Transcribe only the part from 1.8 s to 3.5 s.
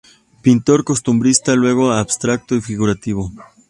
abstracto y figurativo.